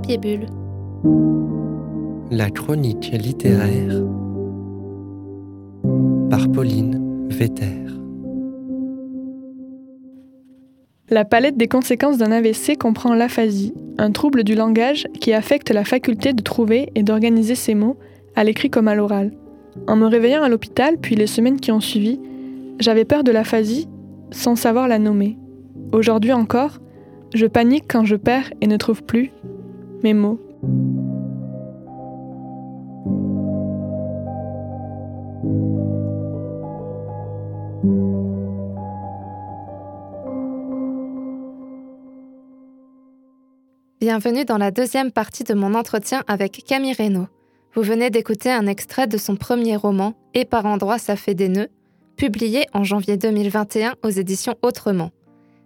[0.00, 0.46] Papier Bulle.
[2.30, 4.02] La chronique littéraire
[6.30, 7.84] par Pauline Vetter.
[11.10, 15.84] La palette des conséquences d'un AVC comprend l'aphasie, un trouble du langage qui affecte la
[15.84, 17.98] faculté de trouver et d'organiser ses mots,
[18.36, 19.32] à l'écrit comme à l'oral.
[19.86, 22.18] En me réveillant à l'hôpital, puis les semaines qui ont suivi,
[22.78, 23.86] j'avais peur de l'aphasie
[24.30, 25.36] sans savoir la nommer.
[25.92, 26.78] Aujourd'hui encore,
[27.34, 29.30] je panique quand je perds et ne trouve plus
[30.02, 30.38] mes mots.
[44.00, 47.28] Bienvenue dans la deuxième partie de mon entretien avec Camille Reynaud.
[47.74, 51.48] Vous venez d'écouter un extrait de son premier roman, Et par endroits ça fait des
[51.48, 51.68] nœuds,
[52.16, 55.10] publié en janvier 2021 aux éditions Autrement.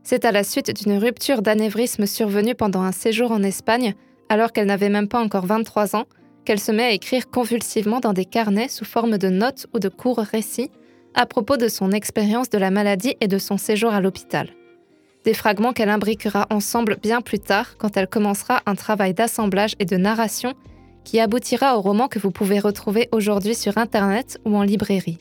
[0.03, 3.95] C'est à la suite d'une rupture d'anévrisme survenue pendant un séjour en Espagne,
[4.29, 6.05] alors qu'elle n'avait même pas encore 23 ans,
[6.45, 9.89] qu'elle se met à écrire convulsivement dans des carnets sous forme de notes ou de
[9.89, 10.71] courts récits
[11.15, 14.51] à propos de son expérience de la maladie et de son séjour à l'hôpital.
[15.25, 19.87] Des fragments qu'elle imbriquera ensemble bien plus tard quand elle commencera un travail d'assemblage et
[19.87, 20.53] de narration
[21.05, 25.19] qui aboutira au roman que vous pouvez retrouver aujourd'hui sur Internet ou en librairie.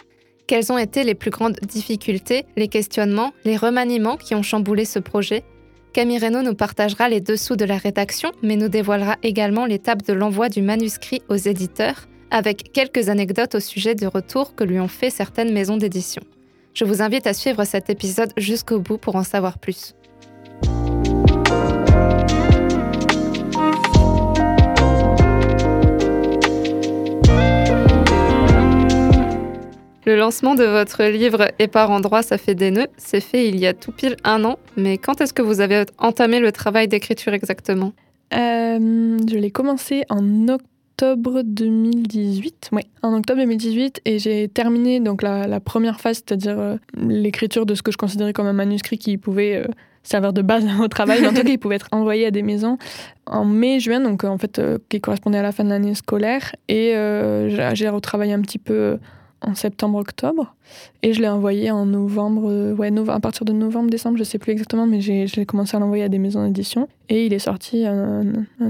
[0.48, 5.00] Quelles ont été les plus grandes difficultés, les questionnements, les remaniements qui ont chamboulé ce
[5.00, 5.44] projet
[5.94, 10.14] Camille Reynaud nous partagera les dessous de la rédaction, mais nous dévoilera également l'étape de
[10.14, 14.88] l'envoi du manuscrit aux éditeurs, avec quelques anecdotes au sujet du retour que lui ont
[14.88, 16.24] fait certaines maisons d'édition.
[16.74, 19.94] Je vous invite à suivre cet épisode jusqu'au bout pour en savoir plus.
[30.06, 33.58] Le lancement de votre livre Et par endroits, ça fait des nœuds, c'est fait il
[33.58, 34.60] y a tout pile un an.
[34.76, 37.94] Mais quand est-ce que vous avez entamé le travail d'écriture exactement
[38.34, 42.72] euh, Je l'ai commencé en octobre 2018.
[42.74, 44.02] Oui, en octobre 2018.
[44.04, 48.34] Et j'ai terminé donc la, première phase, c'est-à-dire euh, l'écriture de ce que je considérais
[48.34, 49.68] comme un manuscrit qui pouvait euh,
[50.04, 51.26] servir de base au travail.
[51.26, 52.78] En tout cas, il pouvait être envoyé à des maisons
[53.26, 56.54] en mai-juin, donc en fait, qui correspondait à la fin de l'année scolaire.
[56.68, 56.94] Et
[57.48, 58.98] j'ai retravaillé un petit peu
[59.44, 60.56] en septembre-octobre.
[61.02, 64.52] Et je l'ai envoyé en novembre, euh, ouais, à partir de novembre-décembre, je sais plus
[64.52, 66.88] exactement, mais j'ai commencé à l'envoyer à des maisons d'édition.
[67.10, 68.24] Et il est sorti un,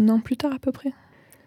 [0.09, 0.91] an plus tard à peu près.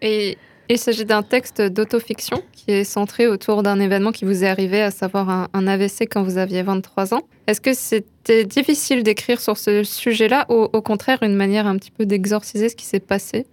[0.01, 0.37] Et
[0.69, 4.81] il s'agit d'un texte d'autofiction qui est centré autour d'un événement qui vous est arrivé,
[4.81, 7.21] à savoir un, AVC quand vous aviez 23 ans.
[7.47, 11.91] Est-ce que c'était difficile d'écrire sur ce sujet-là ou au contraire une manière un petit
[11.91, 13.45] peu d'exorciser ce qui s'est passé?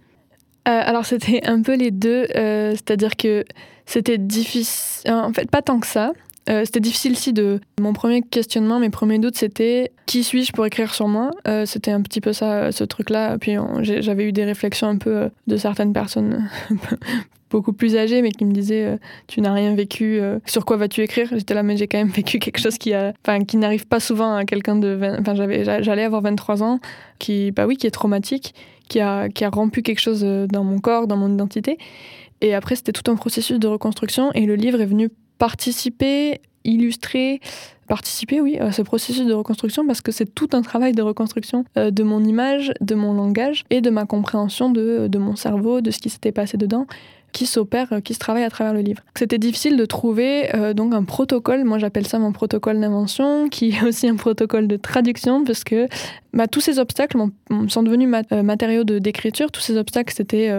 [0.67, 3.45] Euh, alors c'était un peu les deux, euh, c'est-à-dire que
[3.85, 6.11] c'était difficile, en fait pas tant que ça.
[6.47, 7.59] Euh, c'était difficile aussi de.
[7.79, 11.31] Mon premier questionnement, mes premiers doutes, c'était qui suis-je pour écrire sur moi?
[11.65, 13.37] C'était un petit peu ça, ce truc-là.
[13.39, 16.47] Puis j'avais eu des réflexions un peu de certaines personnes
[17.49, 21.29] beaucoup plus âgées, mais qui me disaient Tu n'as rien vécu, sur quoi vas-tu écrire
[21.31, 23.13] J'étais là, mais j'ai quand même vécu quelque chose qui, a,
[23.47, 24.99] qui n'arrive pas souvent à quelqu'un de.
[25.19, 26.79] Enfin, j'allais avoir 23 ans,
[27.17, 28.53] qui, bah oui, qui est traumatique
[28.87, 31.77] qui a, qui a rompu quelque chose euh, dans mon corps, dans mon identité.
[32.41, 37.39] Et après, c'était tout un processus de reconstruction et le livre est venu participer, illustrer,
[37.87, 41.65] participer, oui, à ce processus de reconstruction parce que c'est tout un travail de reconstruction
[41.77, 45.81] euh, de mon image, de mon langage et de ma compréhension de, de mon cerveau,
[45.81, 46.87] de ce qui s'était passé dedans
[47.35, 49.03] qui s'opère, euh, qui se travaille à travers le livre.
[49.13, 53.71] C'était difficile de trouver euh, donc un protocole, moi j'appelle ça mon protocole d'invention, qui
[53.71, 55.87] est aussi un protocole de traduction, parce que
[56.31, 57.17] bah, tous ces obstacles
[57.67, 59.51] sont devenus euh, matériaux d'écriture.
[59.51, 60.49] Tous ces obstacles, c'était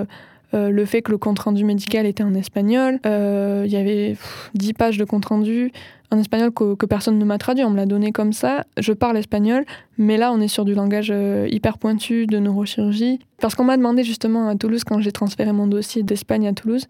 [0.52, 2.98] le fait que le compte-rendu médical était en espagnol.
[3.04, 4.16] Il y avait
[4.54, 5.72] dix pages de compte-rendu
[6.10, 7.64] en espagnol que, personne ne m'a traduit.
[7.64, 8.64] On me l'a donné comme ça.
[8.78, 9.64] Je parle espagnol,
[9.98, 13.18] mais là, on est sur du langage euh, hyper pointu de neurochirurgie.
[13.40, 16.86] Parce qu'on m'a demandé justement à Toulouse, quand j'ai transféré mon dossier d'Espagne à Toulouse,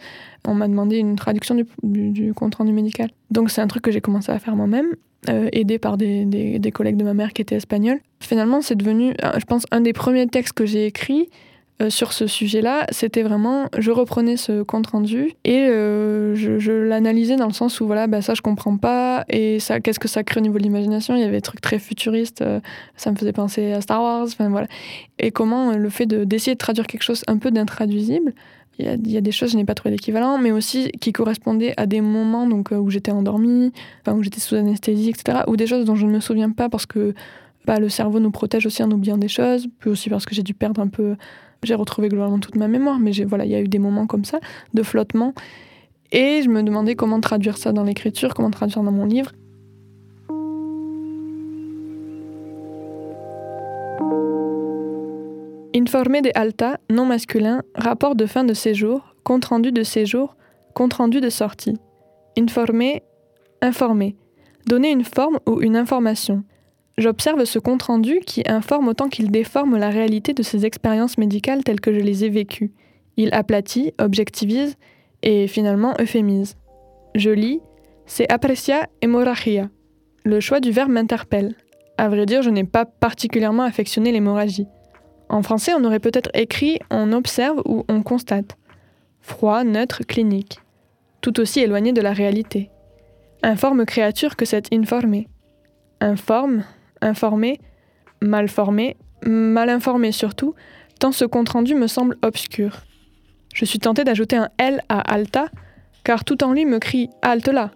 [0.46, 3.10] on m'a demandé une traduction du, compte-rendu médical.
[3.30, 4.94] Donc c'est un truc que j'ai commencé à faire moi-même.
[5.28, 7.98] Euh, aidé par des, des, collègues de ma mère qui étaient espagnols.
[8.20, 11.28] Finalement, c'est devenu, euh, je pense, un des premiers textes que j'ai écrits
[11.82, 17.36] euh, sur ce sujet-là, c'était vraiment, je reprenais ce compte rendu et euh, je, l'analysais
[17.36, 20.24] dans le sens où voilà, bah, ça je comprends pas et ça, qu'est-ce que ça
[20.24, 21.16] crée au niveau de l'imagination?
[21.16, 22.60] Il y avait des trucs très futuristes, euh,
[22.96, 24.68] ça me faisait penser à Star Wars, enfin voilà.
[25.18, 28.32] Et comment le fait de, d'essayer de traduire quelque chose un peu d'intraduisible,
[28.78, 31.86] il y, a, des choses, je n'ai pas trouvé d'équivalent, mais aussi qui correspondaient à
[31.86, 33.72] des moments donc, où j'étais endormie,
[34.06, 35.44] où j'étais sous anesthésie, etc.
[35.46, 37.14] Ou des choses dont je ne me souviens pas parce que
[37.66, 40.42] bah, le cerveau nous protège aussi en oubliant des choses, puis aussi parce que j'ai
[40.42, 41.16] dû perdre un peu
[41.62, 44.24] j'ai retrouvé globalement toute ma mémoire, mais voilà, il y a eu des moments comme
[44.24, 44.40] ça,
[44.74, 45.34] de flottement.
[46.12, 49.32] Et je me demandais comment traduire ça dans l'écriture, comment traduire dans mon livre.
[55.74, 60.36] Informé de alta, non masculin, rapport de fin de séjour, compte rendu de séjour,
[60.74, 61.76] compte rendu de sortie.
[62.38, 63.02] Informé,
[63.60, 64.16] informé.
[64.66, 66.44] Donner une forme ou une information.
[66.98, 71.62] J'observe ce compte rendu qui informe autant qu'il déforme la réalité de ces expériences médicales
[71.62, 72.72] telles que je les ai vécues.
[73.18, 74.76] Il aplatit, objectivise
[75.22, 76.56] et finalement euphémise.
[77.14, 77.60] Je lis,
[78.06, 79.68] c'est aprecia hemorrhagia.
[80.24, 81.54] Le choix du verbe m'interpelle.
[81.98, 84.66] À vrai dire, je n'ai pas particulièrement affectionné l'hémorragie.
[85.28, 88.56] En français, on aurait peut-être écrit on observe ou on constate.
[89.20, 90.60] Froid, neutre, clinique.
[91.20, 92.70] Tout aussi éloigné de la réalité.
[93.42, 95.28] Informe créature que cette informée.
[96.00, 96.64] Informe,
[97.06, 97.60] informé,
[98.20, 100.54] mal formé, mal informé surtout,
[100.98, 102.82] tant ce compte-rendu me semble obscur.
[103.54, 105.48] Je suis tenté d'ajouter un L à alta,
[106.04, 107.70] car tout en lui me crie halte là.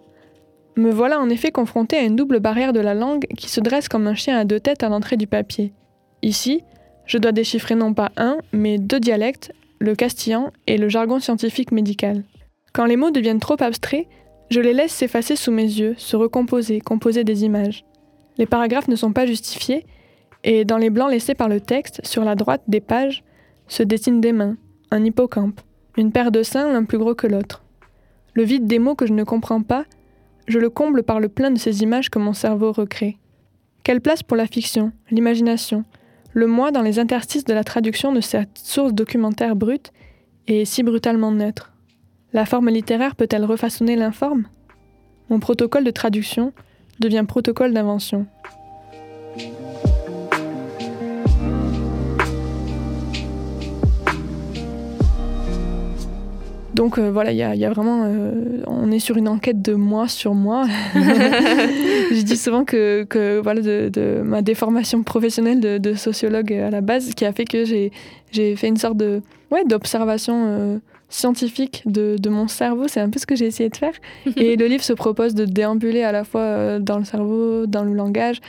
[0.77, 3.89] Me voilà en effet confronté à une double barrière de la langue qui se dresse
[3.89, 5.73] comme un chien à deux têtes à l'entrée du papier.
[6.21, 6.63] Ici,
[7.05, 11.71] je dois déchiffrer non pas un, mais deux dialectes, le castillan et le jargon scientifique
[11.71, 12.23] médical.
[12.73, 14.07] Quand les mots deviennent trop abstraits,
[14.49, 17.83] je les laisse s'effacer sous mes yeux, se recomposer, composer des images.
[18.37, 19.85] Les paragraphes ne sont pas justifiés,
[20.43, 23.23] et dans les blancs laissés par le texte, sur la droite des pages,
[23.67, 24.57] se dessinent des mains,
[24.89, 25.61] un hippocampe,
[25.97, 27.63] une paire de seins l'un plus gros que l'autre.
[28.33, 29.85] Le vide des mots que je ne comprends pas,
[30.47, 33.17] je le comble par le plein de ces images que mon cerveau recrée.
[33.83, 35.85] Quelle place pour la fiction, l'imagination,
[36.33, 39.91] le moi dans les interstices de la traduction de cette source documentaire brute
[40.47, 41.73] et si brutalement neutre?
[42.33, 44.47] La forme littéraire peut-elle refaçonner l'informe?
[45.29, 46.53] Mon protocole de traduction
[46.99, 48.25] devient protocole d'invention.
[56.81, 60.07] Donc euh, voilà, il y, a vraiment, euh, on est sur une enquête de moi
[60.07, 60.65] sur moi.
[60.95, 67.13] je dis souvent que, que voilà, de, ma déformation professionnelle de, sociologue à la base,
[67.13, 69.21] qui a fait que j'ai fait une sorte de
[69.51, 70.77] ouais, d'observation euh,
[71.11, 72.87] scientifique de, de, mon cerveau.
[72.87, 73.93] C'est un peu ce que j'ai essayé de faire.
[74.35, 77.93] Et le livre se propose de déambuler à la fois dans le cerveau, dans le
[77.93, 78.41] langage,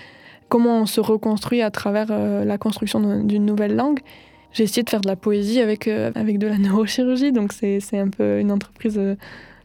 [0.49, 4.01] comment on se reconstruit à travers la construction d'une nouvelle langue
[4.53, 7.81] j'ai essayé de faire de la poésie avec, euh, avec de la neurochirurgie, donc c'est
[7.99, 9.17] un peu une entreprise euh,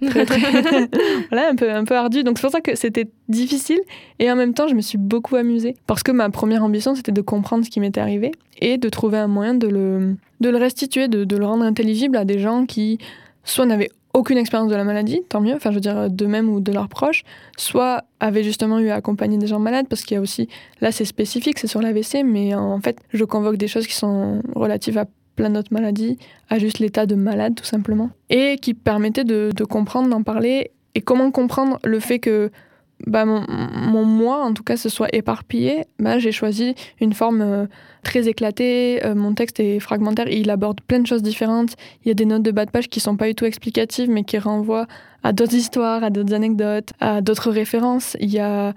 [0.05, 0.89] très, très.
[1.31, 2.23] Voilà, un peu, un peu ardue.
[2.23, 3.79] Donc c'est pour ça que c'était difficile.
[4.19, 5.75] Et en même temps je me suis beaucoup amusée.
[5.87, 9.17] Parce que ma première ambition c'était de comprendre ce qui m'était arrivé et de trouver
[9.17, 12.65] un moyen de le, de le restituer, de, de le rendre intelligible à des gens
[12.65, 12.97] qui
[13.43, 16.59] soit n'avaient aucune expérience de la maladie, tant mieux, enfin je veux dire d'eux-mêmes ou
[16.59, 17.23] de leurs proches,
[17.55, 20.49] soit avaient justement eu à accompagner des gens malades, parce qu'il y a aussi,
[20.81, 24.41] là c'est spécifique, c'est sur l'AVC, mais en fait je convoque des choses qui sont
[24.55, 25.05] relatives à
[25.37, 26.17] plein d'autres maladies,
[26.49, 30.71] à juste l'état de malade tout simplement, et qui permettaient de, de comprendre, d'en parler,
[30.95, 32.51] et comment comprendre le fait que
[33.05, 37.41] bah, mon, mon, moi, en tout cas, se soit éparpillé, bah, j'ai choisi une forme
[37.41, 37.65] euh,
[38.03, 39.05] très éclatée.
[39.05, 41.75] Euh, mon texte est fragmentaire, il aborde plein de choses différentes.
[42.03, 44.09] Il y a des notes de bas de page qui sont pas du tout explicatives,
[44.09, 44.87] mais qui renvoient
[45.23, 48.17] à d'autres histoires, à d'autres anecdotes, à d'autres références.
[48.19, 48.73] Il y a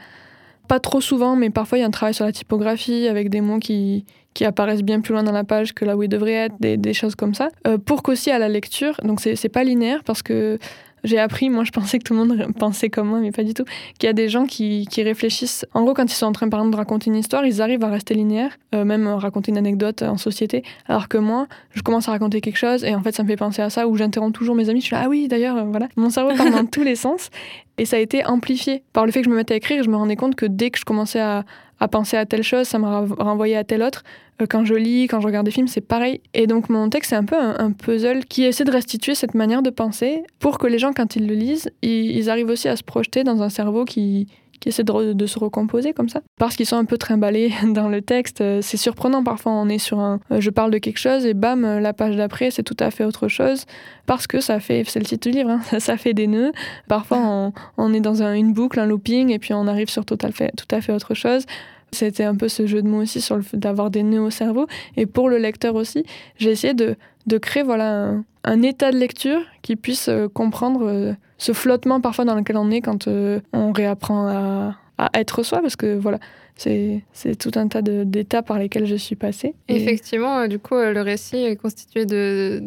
[0.69, 3.41] pas trop souvent, mais parfois il y a un travail sur la typographie avec des
[3.41, 4.05] mots qui,
[4.41, 6.79] qui apparaissent bien plus loin dans la page que là où ils devraient être, des,
[6.79, 7.51] des choses comme ça.
[7.67, 10.59] Euh, pour qu'aussi à la lecture, donc c'est pas linéaire parce que
[11.05, 13.53] j'ai appris, moi je pensais que tout le monde pensait comme moi, mais pas du
[13.53, 13.65] tout,
[13.99, 15.67] qu'il y a des gens qui, qui, réfléchissent.
[15.75, 17.85] En gros, quand ils sont en train par exemple de raconter une histoire, ils arrivent
[17.85, 20.63] à rester linéaires, euh, même raconter une anecdote en société.
[20.87, 23.37] Alors que moi, je commence à raconter quelque chose et en fait ça me fait
[23.37, 25.65] penser à ça, ou j'interromps toujours mes amis, je suis là, ah oui, d'ailleurs, euh,
[25.65, 25.89] voilà.
[25.97, 27.29] Mon cerveau part dans tous les sens
[27.77, 29.83] et ça a été amplifié par le fait que je me mettais à écrire.
[29.83, 31.45] Je me rendais compte que dès que je commençais à,
[31.81, 34.05] à penser à telle chose, ça me renvoyait à telle autre.
[34.41, 36.21] Euh, quand je lis, quand je regarde des films, c'est pareil.
[36.35, 39.63] Et donc mon texte, c'est un peu un, puzzle qui essaie de restituer cette manière
[39.63, 42.83] de penser pour que les gens, quand ils le lisent, ils, arrivent aussi à se
[42.83, 44.27] projeter dans un cerveau qui,
[44.61, 46.21] qui essaie de, se recomposer comme ça.
[46.39, 48.41] Parce qu'ils sont un peu trimballés dans le texte.
[48.41, 50.21] Euh, c'est surprenant, parfois on est sur un...
[50.31, 53.05] Euh, je parle de quelque chose et bam, la page d'après, c'est tout à fait
[53.05, 53.65] autre chose.
[54.07, 54.85] Parce que ça fait...
[54.87, 56.53] C'est le titre du livre, hein, ça fait des nœuds.
[56.89, 60.31] Parfois on, est dans une boucle, un looping, et puis on arrive sur tout à
[60.31, 61.47] fait, tout à fait autre chose.
[61.93, 64.31] C'était un peu ce jeu de mots aussi sur le fait d'avoir des nœuds au
[64.31, 64.67] cerveau.
[64.97, 66.05] Et pour le lecteur aussi,
[66.37, 66.97] j'ai essayé de,
[67.39, 68.15] créer voilà,
[68.45, 72.71] un, état de lecture qui puisse euh, comprendre euh, ce flottement parfois dans lequel on
[72.71, 75.61] est quand euh, on réapprend à, à, être soi.
[75.63, 76.19] Parce que voilà,
[76.55, 77.03] c'est
[77.39, 79.55] tout un tas d'états par lesquels je suis passée.
[79.69, 82.63] Effectivement, du coup, le récit est constitué de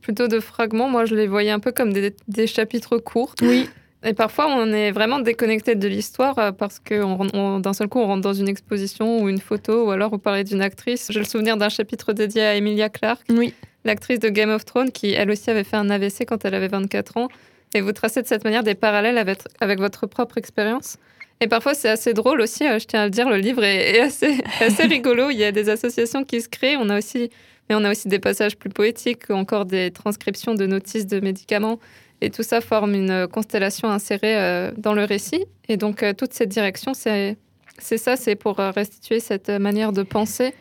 [0.00, 0.88] plutôt de fragments.
[0.88, 3.34] Moi, je les voyais un peu comme des, des chapitres courts.
[3.42, 3.68] Oui.
[4.06, 8.06] Et parfois, on est vraiment déconnecté de l'histoire euh, parce que d'un seul coup, on
[8.06, 11.08] rentre dans une exposition ou une photo, ou alors vous parlez d'une actrice.
[11.10, 13.54] J'ai le souvenir d'un chapitre dédié à Emilia Clarke, oui.
[13.84, 16.68] l'actrice de Game of Thrones, qui elle aussi avait fait un AVC quand elle avait
[16.68, 17.28] 24 ans.
[17.74, 20.96] Et vous tracez de cette manière des parallèles avec, avec votre propre expérience.
[21.40, 24.00] Et parfois, c'est assez drôle aussi, euh, je tiens à le dire, le livre est,
[24.00, 25.30] assez, assez rigolo.
[25.30, 26.76] Il y a des associations qui se créent.
[26.76, 27.30] On a aussi,
[27.68, 31.80] mais on a aussi des passages plus poétiques, encore des transcriptions de notices de médicaments.
[32.20, 35.44] Et tout ça forme une constellation insérée euh, dans le récit.
[35.68, 37.36] Et donc, euh, toute cette direction, c'est
[37.78, 40.54] ça, c'est pour restituer cette manière de penser.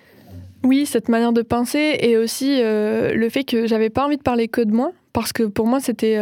[0.63, 4.48] Oui, cette manière de penser et aussi le fait que j'avais pas envie de parler
[4.48, 6.17] que de moi, parce que pour moi, c'était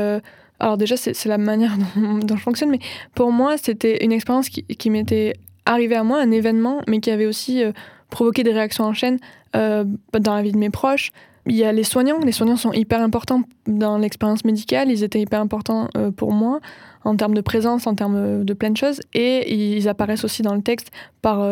[0.62, 2.80] alors déjà, c'est la manière dont, je fonctionne, mais
[3.16, 5.34] pour moi, c'était une expérience qui, m'était
[5.66, 7.72] arrivée à moi, un événement, mais qui avait aussi euh,
[8.12, 9.18] provoqué des réactions en chaîne
[9.56, 11.12] euh, dans la vie de mes proches.
[11.48, 12.20] Il y a les soignants.
[12.20, 14.92] Les soignants sont hyper importants dans l'expérience médicale.
[14.92, 16.60] Ils étaient hyper importants euh, pour moi
[17.04, 19.02] en termes de présence, en termes de plein de choses.
[19.16, 20.92] Et ils apparaissent aussi dans le texte
[21.24, 21.44] par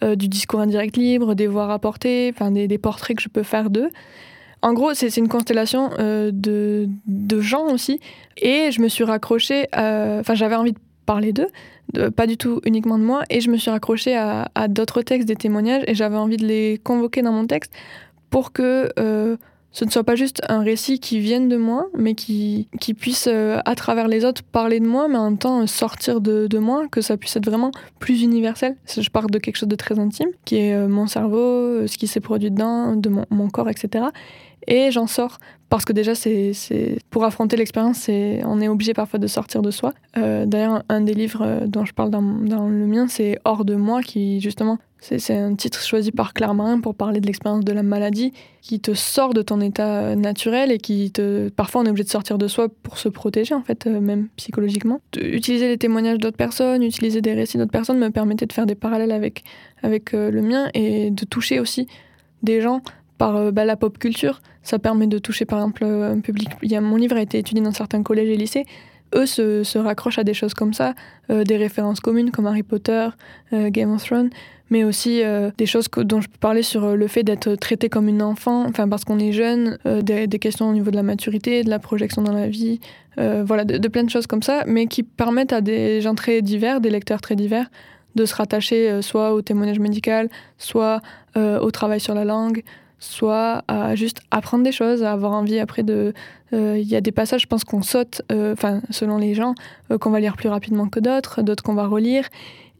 [0.00, 3.90] du discours indirect libre, des voix rapportées, des portraits que je peux faire d'eux.
[4.64, 6.88] En gros, c'est une constellation euh, de,
[7.42, 8.00] gens aussi.
[8.38, 11.48] Et je me suis raccrochée, enfin j'avais envie de parler d'eux,
[12.16, 15.36] pas du tout uniquement de moi, et je me suis raccrochée à, d'autres textes, des
[15.36, 17.74] témoignages, et j'avais envie de les convoquer dans mon texte
[18.30, 19.36] pour que euh,
[19.70, 22.66] ce ne soit pas juste un récit qui vienne de moi, mais qui,
[22.98, 26.58] puisse, euh, à travers les autres, parler de moi, mais en même temps sortir de,
[26.58, 28.76] moi, que ça puisse être vraiment plus universel.
[28.86, 32.20] Je parle de quelque chose de très intime, qui est mon cerveau, ce qui s'est
[32.20, 34.06] produit dedans, de mon corps, etc
[34.66, 35.38] et j'en sors.
[35.70, 36.52] Parce que déjà c'est
[37.10, 39.92] pour affronter l'expérience on est obligé parfois de sortir de soi.
[40.16, 43.74] Euh, d'ailleurs un des livres euh, dont je parle dans, le mien c'est hors de
[43.74, 47.72] moi qui justement c'est un titre choisi par Claire Marin pour parler de l'expérience de
[47.72, 51.86] la maladie qui te sort de ton état euh, naturel et qui te parfois on
[51.86, 55.00] est obligé de sortir de soi pour se protéger en fait même psychologiquement.
[55.16, 58.76] Utiliser les témoignages d'autres personnes utiliser des récits d'autres personnes me permettait de faire des
[58.76, 59.42] parallèles avec
[59.82, 61.88] avec le mien et de toucher aussi
[62.44, 62.80] des gens
[63.18, 64.40] par euh, bah, la pop culture.
[64.64, 66.48] Ça permet de toucher par exemple un public.
[66.80, 68.64] Mon livre a été étudié dans certains collèges et lycées.
[69.14, 70.94] Eux se, raccrochent à des choses comme ça,
[71.30, 73.08] euh, des références communes comme Harry Potter,
[73.52, 74.30] euh, Game of Thrones,
[74.70, 75.22] mais aussi
[75.58, 78.88] des choses dont je peux parler sur le fait d'être traité comme une enfant, enfin
[78.88, 82.32] parce qu'on est jeune, des, questions au niveau de la maturité, de la projection dans
[82.32, 82.80] la vie,
[83.18, 86.80] voilà, de, plein de choses comme ça, mais qui permettent à des gens très divers,
[86.80, 87.66] des lecteurs très divers,
[88.16, 91.02] de se rattacher soit au témoignage médical, soit
[91.36, 92.62] au travail sur la langue,
[93.04, 96.12] soit à juste apprendre des choses, à avoir envie après de...
[96.52, 99.54] Euh, il y a des passages, je pense qu'on saute, euh, enfin selon les gens,
[99.90, 102.28] euh, qu'on va lire plus rapidement que d'autres, d'autres qu'on va relire.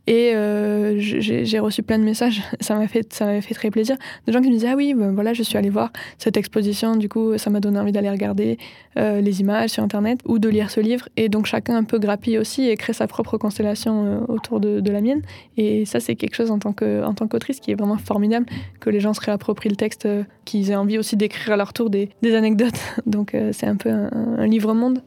[0.07, 3.97] Et euh, j'ai reçu plein de messages, ça m'a fait, fait très plaisir,
[4.27, 6.97] de gens qui me disaient Ah oui, ben voilà, je suis allée voir cette exposition,
[6.97, 8.59] du coup, ça m'a donné envie d'aller regarder
[8.99, 11.09] euh, les images sur Internet ou de lire ce livre.
[11.17, 14.91] Et donc, chacun un peu grappille aussi et crée sa propre constellation euh, autour de,
[14.91, 15.23] la mienne.
[15.57, 18.47] Et ça, c'est quelque chose en tant qu'autrice qui est vraiment formidable,
[18.81, 20.07] que les gens se réapproprient le texte,
[20.45, 22.79] qu'ils aient envie aussi d'écrire à leur tour des, anecdotes.
[23.07, 25.01] Donc, c'est un peu un livre-monde.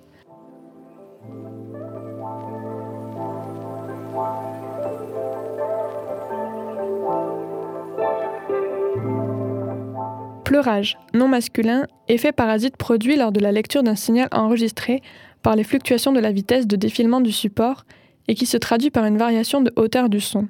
[10.48, 15.01] Pleurage, non masculin, effet parasite produit lors de la lecture d'un signal enregistré
[15.44, 17.84] par les fluctuations de la vitesse de défilement du support
[18.30, 20.48] et qui se traduit par une variation de hauteur du son.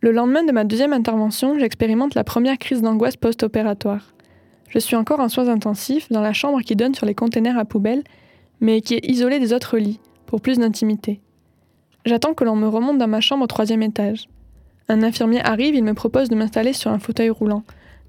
[0.00, 4.14] Le lendemain de ma deuxième intervention, j'expérimente la première crise d'angoisse post-opératoire.
[4.70, 7.66] Je suis encore en soins intensifs dans la chambre qui donne sur les containers à
[7.66, 8.04] poubelle,
[8.62, 11.20] mais qui est isolée des autres lits, pour plus d'intimité.
[12.06, 14.26] J'attends que l'on me remonte dans ma chambre au troisième étage.
[14.88, 17.62] Un infirmier arrive, il me propose de m'installer sur un fauteuil roulant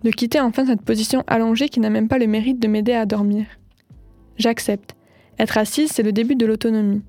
[0.03, 3.05] de quitter enfin cette position allongée qui n'a même pas le mérite de m'aider à
[3.05, 3.45] dormir.
[4.37, 4.95] J'accepte.
[5.37, 7.01] Être assise, c'est le début de l'autonomie.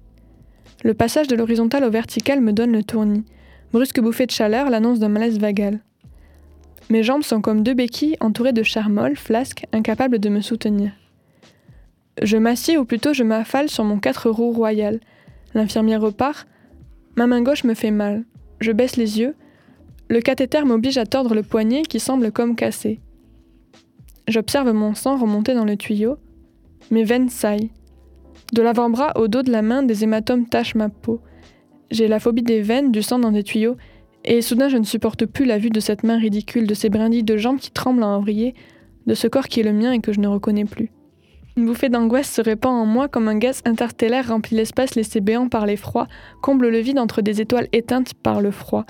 [0.82, 3.24] Le passage de l'horizontal au vertical me donne le tournis.
[3.72, 5.80] Brusque bouffée de chaleur l'annonce d'un malaise vagal.
[6.88, 10.90] Mes jambes sont comme deux béquilles entourées de charmolles, flasques, incapables de me soutenir.
[12.20, 14.98] Je m'assieds ou plutôt je m'affale sur mon quatre roues royal.
[15.54, 16.48] L'infirmière repart.
[17.16, 18.24] Ma main gauche me fait mal.
[18.60, 19.36] Je baisse les yeux,
[20.10, 22.98] le cathéter m'oblige à tordre le poignet qui semble comme cassé.
[24.26, 26.16] J'observe mon sang remonter dans le tuyau.
[26.90, 27.70] Mes veines saillent.
[28.52, 31.20] De l'avant-bras au dos de la main, des hématomes tachent ma peau.
[31.92, 33.76] J'ai la phobie des veines, du sang dans des tuyaux,
[34.24, 37.22] et soudain je ne supporte plus la vue de cette main ridicule, de ces brindilles
[37.22, 38.54] de jambes qui tremblent en vriller,
[39.06, 40.90] de ce corps qui est le mien et que je ne reconnais plus.
[41.56, 45.48] Une bouffée d'angoisse se répand en moi comme un gaz interstellaire remplit l'espace laissé béant
[45.48, 46.08] par l'effroi,
[46.42, 48.86] comble le vide entre des étoiles éteintes par le froid.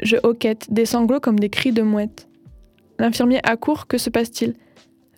[0.00, 2.28] Je hoquette, des sanglots comme des cris de mouette.
[2.98, 4.54] L'infirmier accourt, que se passe-t-il?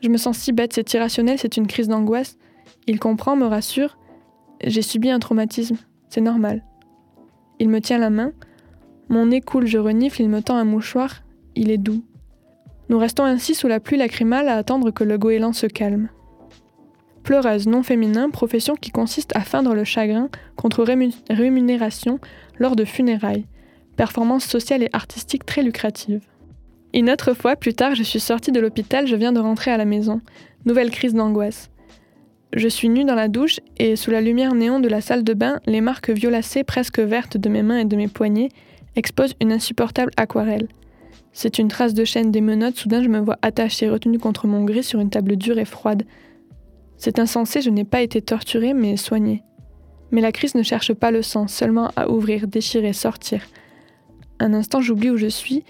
[0.00, 2.38] Je me sens si bête, c'est irrationnel, c'est une crise d'angoisse.
[2.87, 3.99] Il comprend, me rassure.
[4.62, 5.76] J'ai subi un traumatisme,
[6.08, 6.64] c'est normal.
[7.58, 8.32] Il me tient la main.
[9.08, 11.23] Mon nez coule, je renifle, il me tend un mouchoir.
[11.54, 12.04] Il est doux.
[12.88, 16.08] Nous restons ainsi sous la pluie lacrymale à attendre que le goéland se calme.
[17.23, 20.85] Pleureuse non féminin, profession qui consiste à feindre le chagrin contre
[21.28, 22.20] rémunération
[22.58, 23.44] lors de funérailles.
[23.99, 26.21] Performance sociale et artistique très lucrative.
[26.95, 29.76] Une autre fois, plus tard, je suis sortie de l'hôpital, je viens de rentrer à
[29.76, 30.21] la maison.
[30.67, 31.69] Nouvelle crise d'angoisse.
[32.52, 35.35] Je suis nue dans la douche et sous la lumière néon de la salle de
[35.35, 38.50] bain, les marques violacées presque vertes de mes mains et de mes poignets
[38.95, 40.69] exposent une insupportable aquarelle.
[41.33, 44.64] C'est une trace de chaîne des menottes, soudain je me vois attachée, retenue contre mon
[44.64, 46.05] gris sur une table dure et froide.
[46.99, 49.43] C'est insensé, je n'ai pas été torturée mais soignée.
[50.12, 53.40] Mais la crise ne cherche pas le sang, seulement à ouvrir, déchirer, sortir.
[54.40, 55.64] Un instant j'oublie où je suis,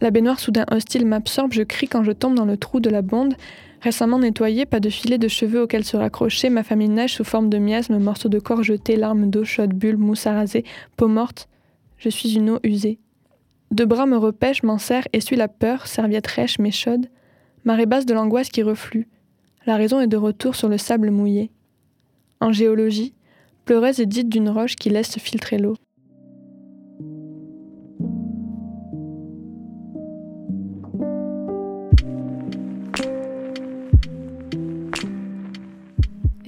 [0.00, 3.02] la baignoire soudain hostile m'absorbe, je crie quand je tombe dans le trou de la
[3.02, 3.34] bonde,
[3.80, 7.48] Récemment nettoyé, pas de filet de cheveux auxquels se raccrocher, ma famille nage sous forme
[7.48, 10.64] de miasmes, morceaux de corps jetés, larmes d'eau chaude, bulles, mousse à raser,
[10.96, 11.48] peau morte.
[11.96, 12.98] Je suis une eau usée.
[13.70, 17.06] Deux bras me repêchent, m'en serrent, essuient la peur, serviette rêche mais chaude.
[17.64, 19.06] Marée basse de l'angoisse qui reflue.
[19.64, 21.50] La raison est de retour sur le sable mouillé.
[22.40, 23.14] En géologie,
[23.64, 25.76] pleureuse est dite d'une roche qui laisse filtrer l'eau.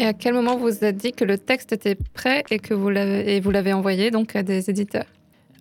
[0.00, 2.88] Et à quel moment vous êtes dit que le texte était prêt et que vous
[2.88, 5.04] l'avez, envoyé donc à des éditeurs?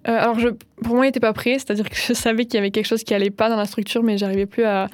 [0.07, 0.37] Euh, Alors
[0.81, 3.03] pour moi, il n'était pas prêt, c'est-à-dire que je savais qu'il y avait quelque chose
[3.03, 4.87] qui allait pas dans la structure, mais j'arrivais plus à,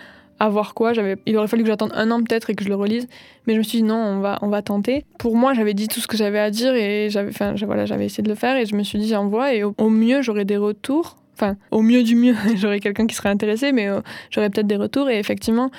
[0.50, 0.94] voir quoi.
[1.28, 3.08] Il aurait fallu que j'attende un an peut-être et que je le relise,
[3.46, 5.06] mais je me suis dit non, on va, on va tenter.
[5.20, 7.30] Pour moi, j'avais dit tout ce que j'avais à dire et j'avais,
[7.68, 10.46] voilà, essayé de le faire et je me suis dit j'envoie et au, mieux j'aurais
[10.46, 11.18] des retours.
[11.36, 14.00] Enfin, au mieux du mieux, j'aurais quelqu'un qui serait intéressé, mais euh,
[14.32, 15.70] j'aurais peut-être des retours et effectivement.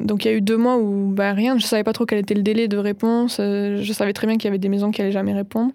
[0.00, 2.18] Donc il y a eu deux mois où bah, rien, je savais pas trop quel
[2.18, 3.38] était le délai de réponse.
[3.40, 5.72] Euh, je savais très bien qu'il y avait des maisons qui allaient jamais répondre.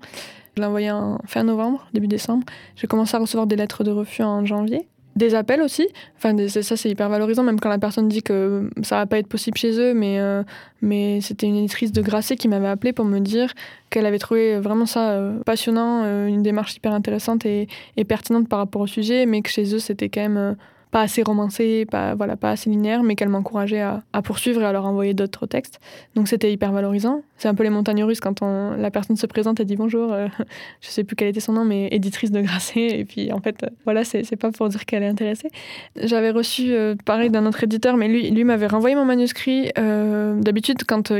[0.55, 2.45] Je l'ai envoyé en fin novembre, début décembre.
[2.75, 4.87] J'ai commencé à recevoir des lettres de refus en janvier.
[5.15, 5.87] Des appels aussi.
[6.17, 9.27] Enfin, ça, c'est hyper valorisant, même quand la personne dit que ça va pas être
[9.27, 9.93] possible chez eux.
[9.93, 10.43] Mais, euh,
[10.81, 13.53] mais c'était une éditrice de Grasset qui m'avait appelé pour me dire
[13.89, 18.59] qu'elle avait trouvé vraiment ça euh, passionnant, une démarche hyper intéressante et, et, pertinente par
[18.59, 20.55] rapport au sujet, mais que chez eux, c'était quand même
[20.91, 24.71] pas assez romancée, pas, voilà, pas assez linéaire, mais qu'elle m'encourageait à, poursuivre et à
[24.71, 25.79] leur envoyer d'autres textes.
[26.15, 27.21] Donc c'était hyper valorisant.
[27.37, 30.27] C'est un peu les montagnes russes quand la personne se présente et dit bonjour, euh,
[30.81, 32.99] je sais plus quel était son nom, mais éditrice de Grasset.
[32.99, 35.49] Et puis en fait, euh, voilà, c'est pas pour dire qu'elle est intéressée.
[35.95, 39.71] J'avais reçu, euh, pareil, d'un autre éditeur, mais lui, lui m'avait renvoyé mon manuscrit.
[39.75, 41.11] D'habitude, quand,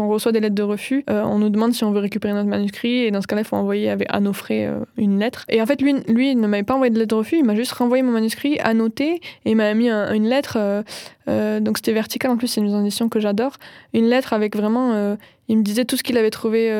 [0.00, 3.04] on reçoit des lettres de refus, on nous demande si on veut récupérer notre manuscrit.
[3.04, 5.44] Et dans ce cas-là, il faut envoyer avec, à nos frais une lettre.
[5.48, 7.54] Et en fait, lui, lui ne m'avait pas envoyé de lettre de refus, il m'a
[7.54, 10.54] juste renvoyé mon manuscrit annoté et il m'a mis une lettre.
[10.56, 10.82] Euh,
[11.28, 13.52] euh, donc c'était vertical en plus, c'est une édition que j'adore.
[13.92, 14.92] Une lettre avec vraiment.
[14.92, 15.16] Euh,
[15.48, 16.72] il me disait tout ce qu'il avait trouvé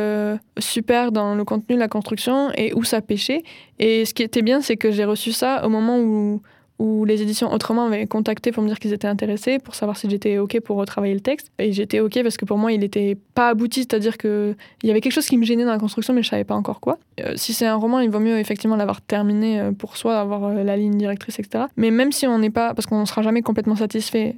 [0.58, 3.42] super dans le contenu, la construction et où ça pêchait.
[3.80, 6.40] Et ce qui était bien, c'est que j'ai reçu ça au moment où
[6.80, 10.08] où les éditions Autrement m'avaient contacté pour me dire qu'ils étaient intéressés, pour savoir si
[10.08, 11.52] j'étais OK pour retravailler le texte.
[11.58, 15.02] Et j'étais OK parce que pour moi, il n'était pas abouti, c'est-à-dire qu'il y avait
[15.02, 16.98] quelque chose qui me gênait dans la construction, mais je savais pas encore quoi.
[17.20, 20.46] Euh, si c'est un roman, il vaut mieux effectivement l'avoir terminé euh, pour soi, avoir
[20.46, 21.64] euh, la ligne directrice, etc.
[21.76, 24.36] Mais même si on n'est pas, parce qu'on ne sera jamais complètement satisfait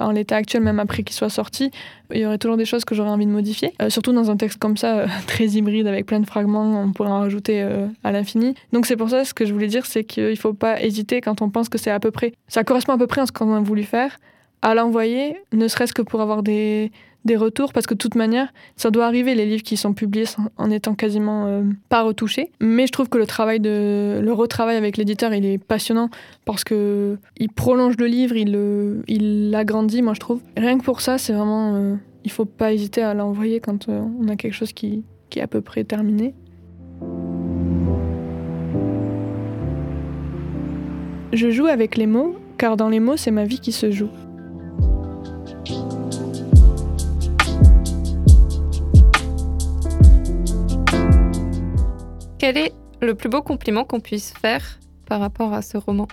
[0.00, 1.70] en l'état actuel, même après qu'il soit sorti,
[2.12, 3.72] il y aurait toujours des choses que j'aurais envie de modifier.
[3.88, 7.20] surtout dans un texte comme ça, très hybride, avec plein de fragments, on pourrait en
[7.20, 7.66] rajouter
[8.02, 8.54] à l'infini.
[8.72, 11.20] Donc c'est pour ça, ce que je voulais dire, c'est qu'il ne faut pas hésiter
[11.20, 13.32] quand on pense que c'est à peu près, ça correspond à peu près à ce
[13.32, 14.18] qu'on a voulu faire,
[14.64, 16.90] à l'envoyer, ne serait-ce que pour avoir des,
[17.26, 20.24] des retours, parce que de toute manière, ça doit arriver, les livres qui sont publiés
[20.56, 22.50] en étant quasiment euh, pas retouchés.
[22.60, 26.08] Mais je trouve que le travail de le retravail avec l'éditeur, il est passionnant
[26.46, 30.40] parce que il prolonge le livre, il il l'agrandit, moi je trouve.
[30.56, 34.02] Rien que pour ça, c'est vraiment, euh, il faut pas hésiter à l'envoyer quand euh,
[34.18, 36.34] on a quelque chose qui, qui est à peu près terminé.
[41.34, 44.10] Je joue avec les mots, car dans les mots, c'est ma vie qui se joue.
[52.44, 56.06] Quel est le plus beau compliment qu'on puisse faire par rapport à ce roman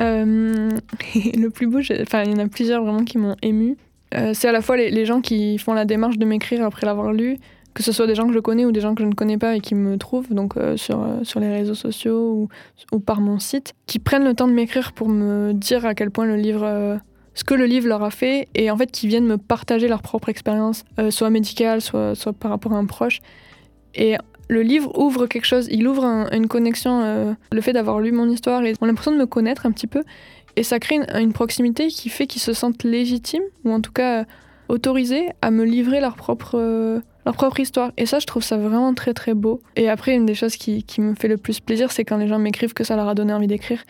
[0.00, 0.70] euh,
[1.14, 3.76] Le plus beau, enfin, il y en a plusieurs vraiment qui m'ont ému.
[4.14, 7.12] Euh, c'est à la fois les, gens qui font la démarche de m'écrire après l'avoir
[7.12, 7.36] lu,
[7.74, 9.38] que ce soit des gens que je connais ou des gens que je ne connais
[9.38, 12.48] pas et qui me trouvent donc euh, sur, sur les réseaux sociaux
[12.92, 16.12] ou, par mon site, qui prennent le temps de m'écrire pour me dire à quel
[16.12, 17.00] point le livre,
[17.34, 20.02] ce que le livre leur a fait, et en fait qui viennent me partager leur
[20.02, 23.20] propre expérience, soit médicale, soit, soit par rapport à un proche.
[23.96, 24.16] Et
[24.50, 28.62] le livre ouvre quelque chose, il ouvre une connexion, le fait d'avoir lu mon histoire,
[28.64, 30.02] et on a l'impression de me connaître un petit peu,
[30.56, 33.92] et ça crée une, une proximité qui fait qu'ils se sentent légitimes, ou en tout
[33.92, 34.24] cas
[34.68, 37.92] autorisés à me livrer leur propre leur propre histoire.
[37.96, 39.60] Et ça, je trouve ça vraiment très très beau.
[39.76, 42.28] Et après, une des choses qui, qui me fait le plus plaisir, c'est quand les
[42.28, 43.82] gens m'écrivent que ça leur a donné envie d'écrire.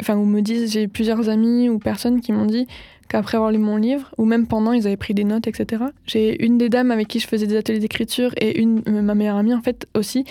[0.00, 2.66] Enfin, ou me disent, j'ai plusieurs amis ou personnes qui m'ont dit
[3.08, 5.84] qu'après avoir lu mon livre, ou même pendant, ils avaient pris des notes, etc.
[6.06, 9.14] J'ai une des dames avec qui je faisais des ateliers d'écriture et une, euh, ma
[9.14, 10.24] meilleure amie en fait aussi,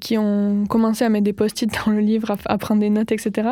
[0.00, 3.12] qui ont commencé à mettre des post-it dans le livre, à, à prendre des notes,
[3.12, 3.50] etc.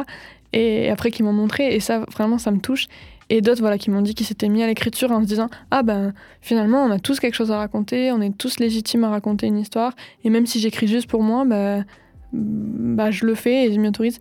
[0.53, 1.75] Et après, qui m'ont montré.
[1.75, 2.89] Et ça, vraiment, ça me touche
[3.29, 5.83] et d'autres voilà, qui m'ont dit qu'ils s'étaient mis à l'écriture en se disant Ah
[5.83, 9.47] ben finalement, on a tous quelque chose à raconter, on est tous légitimes à raconter
[9.47, 11.85] une histoire, et même si j'écris juste pour moi, bah,
[12.33, 14.19] bah, je le fais et je m'y autorise.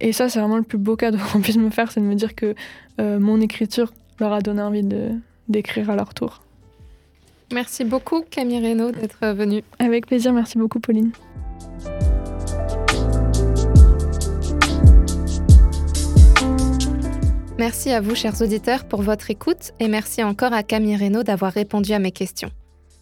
[0.00, 2.14] Et ça, c'est vraiment le plus beau cadeau qu'on puisse me faire, c'est de me
[2.14, 2.54] dire que
[3.00, 4.86] euh, mon écriture leur a donné envie
[5.48, 6.42] d'écrire à leur tour.
[7.52, 9.62] Merci beaucoup Camille Reynaud d'être venue.
[9.78, 11.12] Avec plaisir, merci beaucoup Pauline.
[17.62, 21.52] Merci à vous, chers auditeurs, pour votre écoute et merci encore à Camille Reynaud d'avoir
[21.52, 22.50] répondu à mes questions.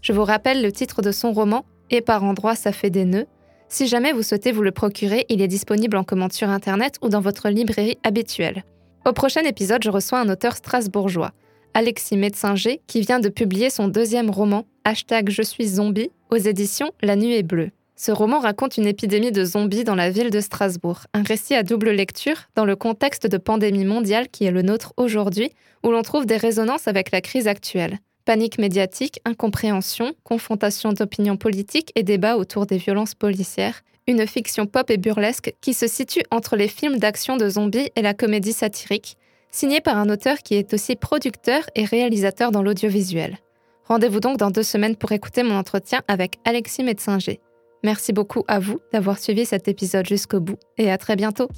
[0.02, 3.24] Je vous rappelle le titre de son roman Et par endroits ça fait des nœuds.
[3.70, 7.08] Si jamais vous souhaitez vous le procurer, il est disponible en commande sur internet ou
[7.08, 8.64] dans votre librairie habituelle.
[9.06, 11.32] Au prochain épisode, je reçois un auteur strasbourgeois,
[11.72, 16.90] Alexis Médecinger, qui vient de publier son deuxième roman, Hashtag Je suis zombie, aux éditions
[17.00, 17.70] La Nuit est bleue.
[18.02, 21.62] Ce roman raconte une épidémie de zombies dans la ville de Strasbourg, un récit à
[21.62, 25.50] double lecture dans le contexte de pandémie mondiale qui est le nôtre aujourd'hui,
[25.84, 27.98] où l'on trouve des résonances avec la crise actuelle.
[28.24, 34.88] Panique médiatique, incompréhension, confrontation d'opinions politiques et débats autour des violences policières, une fiction pop
[34.88, 39.18] et burlesque qui se situe entre les films d'action de zombies et la comédie satirique,
[39.50, 43.36] signée par un auteur qui est aussi producteur et réalisateur dans l'audiovisuel.
[43.84, 47.40] Rendez-vous donc dans deux semaines pour écouter mon entretien avec Alexis Médecinger.
[47.82, 51.48] Merci beaucoup à vous d'avoir suivi cet épisode jusqu'au bout et à très bientôt.